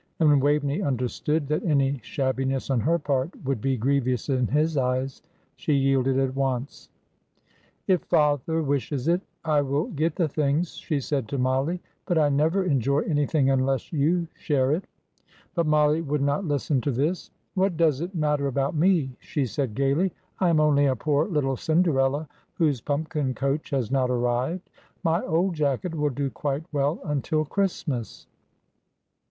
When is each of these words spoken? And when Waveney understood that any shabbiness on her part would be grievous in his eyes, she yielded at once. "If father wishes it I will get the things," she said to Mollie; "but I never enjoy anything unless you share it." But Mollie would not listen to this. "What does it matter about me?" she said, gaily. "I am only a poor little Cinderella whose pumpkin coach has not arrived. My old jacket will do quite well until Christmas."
And 0.19 0.27
when 0.29 0.39
Waveney 0.39 0.81
understood 0.81 1.47
that 1.49 1.63
any 1.63 1.99
shabbiness 2.01 2.71
on 2.71 2.79
her 2.79 2.97
part 2.97 3.29
would 3.45 3.61
be 3.61 3.77
grievous 3.77 4.29
in 4.29 4.47
his 4.47 4.75
eyes, 4.75 5.21
she 5.57 5.73
yielded 5.73 6.17
at 6.17 6.33
once. 6.35 6.89
"If 7.85 8.01
father 8.05 8.63
wishes 8.63 9.07
it 9.07 9.21
I 9.45 9.61
will 9.61 9.89
get 9.89 10.15
the 10.15 10.27
things," 10.27 10.73
she 10.73 10.99
said 11.01 11.27
to 11.27 11.37
Mollie; 11.37 11.81
"but 12.07 12.17
I 12.17 12.29
never 12.29 12.63
enjoy 12.63 13.01
anything 13.01 13.51
unless 13.51 13.93
you 13.93 14.27
share 14.39 14.71
it." 14.71 14.85
But 15.53 15.67
Mollie 15.67 16.01
would 16.01 16.23
not 16.23 16.45
listen 16.45 16.81
to 16.81 16.89
this. 16.91 17.29
"What 17.53 17.77
does 17.77 18.01
it 18.01 18.15
matter 18.15 18.47
about 18.47 18.73
me?" 18.73 19.15
she 19.19 19.45
said, 19.45 19.75
gaily. 19.75 20.11
"I 20.39 20.49
am 20.49 20.59
only 20.59 20.87
a 20.87 20.95
poor 20.95 21.27
little 21.27 21.57
Cinderella 21.57 22.27
whose 22.55 22.81
pumpkin 22.81 23.35
coach 23.35 23.69
has 23.69 23.91
not 23.91 24.09
arrived. 24.09 24.67
My 25.03 25.21
old 25.21 25.53
jacket 25.53 25.93
will 25.93 26.09
do 26.09 26.31
quite 26.31 26.63
well 26.73 26.99
until 27.05 27.45
Christmas." 27.45 28.25